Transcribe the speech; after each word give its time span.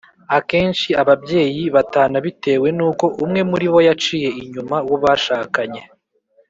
Akenshi 0.37 0.89
ababyeyi 1.01 1.63
batana 1.75 2.17
bitewe 2.25 2.67
n 2.77 2.79
uko 2.89 3.05
umwe 3.23 3.41
muri 3.49 3.65
bo 3.71 3.79
yaciye 3.87 4.29
inyuma 4.41 4.75
uwo 4.85 4.97
bashakanye 5.03 5.81